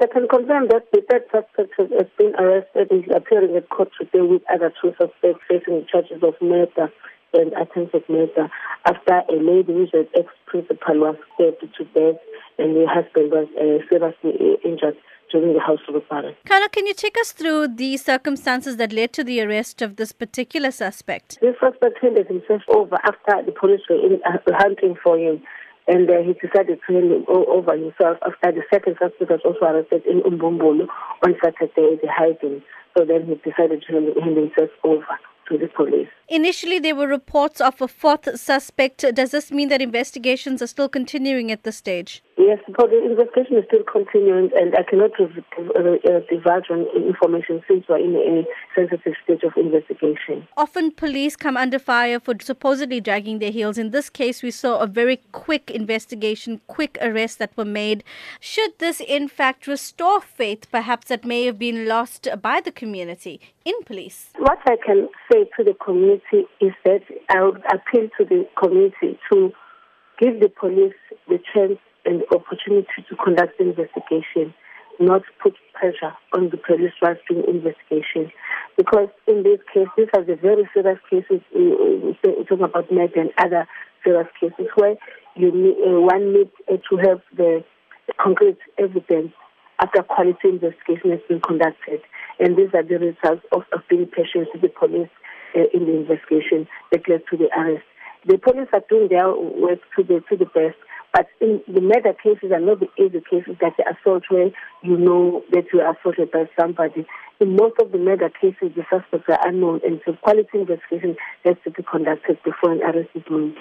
[0.00, 3.90] I can confirm that the third suspect has been arrested and is appearing at court
[3.98, 6.92] today with other two suspects facing charges of murder
[7.34, 8.48] and attempted murder
[8.86, 12.20] after a lady who's an ex-principal was stabbed to death
[12.58, 14.96] and her husband was uh, seriously injured
[15.30, 16.36] during the house robbery.
[16.46, 20.12] Colonel, can you take us through the circumstances that led to the arrest of this
[20.12, 21.38] particular suspect?
[21.40, 25.42] This suspect handed himself over after the police were in, uh, hunting for him
[25.88, 30.02] and uh, he decided to hand over himself after the second suspect was also arrested
[30.06, 30.86] in Umbumbulu
[31.24, 32.62] on Saturday at the hiding.
[32.96, 36.08] So then he decided to hand himself over to the police.
[36.28, 39.04] Initially, there were reports of a fourth suspect.
[39.14, 42.22] Does this mean that investigations are still continuing at this stage?
[42.38, 47.84] Yes, but the investigation is still continuing, and I cannot uh, divulge on information since
[47.88, 48.44] we're in a
[48.76, 50.46] sensitive stage of investigation.
[50.56, 53.76] Often, police come under fire for supposedly dragging their heels.
[53.76, 58.04] In this case, we saw a very quick investigation, quick arrests that were made.
[58.38, 63.40] Should this, in fact, restore faith, perhaps that may have been lost by the community
[63.64, 64.30] in police?
[64.38, 69.18] What I can say to the community is that I would appeal to the community
[69.32, 69.52] to
[70.20, 70.94] give the police
[71.28, 74.54] the chance and opportunity to conduct the investigation,
[74.98, 78.32] not put pressure on the police whilst doing investigation.
[78.76, 83.30] Because in this case, these are the very serious cases, we're talking about murder and
[83.38, 83.66] other
[84.04, 84.96] serious cases where
[85.36, 87.64] you need, uh, one needs uh, to have the
[88.20, 89.32] concrete evidence
[89.80, 92.00] after quality investigation has been conducted.
[92.40, 95.10] And these are the results of, of being patient with the police
[95.54, 97.84] uh, in the investigation that led to the arrest.
[98.26, 100.76] The police are doing their work to the to the best,
[101.12, 104.50] but in the murder cases are not the easy cases that the assault where
[104.82, 107.06] you know that you are assaulted by somebody.
[107.40, 111.56] In most of the murder cases, the suspects are unknown, and so quality investigation has
[111.64, 113.56] to be conducted before an arrest is made.